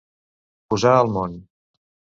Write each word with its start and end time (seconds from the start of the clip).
Posar 0.75 0.95
al 1.03 1.15
món. 1.19 1.39